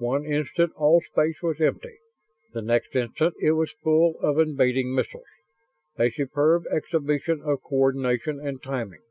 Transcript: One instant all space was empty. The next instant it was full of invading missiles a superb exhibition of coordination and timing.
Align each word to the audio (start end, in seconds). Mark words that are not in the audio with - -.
One 0.00 0.24
instant 0.24 0.72
all 0.76 1.02
space 1.02 1.42
was 1.42 1.60
empty. 1.60 1.98
The 2.54 2.62
next 2.62 2.96
instant 2.96 3.34
it 3.38 3.50
was 3.52 3.70
full 3.84 4.18
of 4.20 4.38
invading 4.38 4.94
missiles 4.94 5.26
a 5.98 6.08
superb 6.10 6.64
exhibition 6.70 7.42
of 7.42 7.62
coordination 7.62 8.40
and 8.40 8.62
timing. 8.62 9.02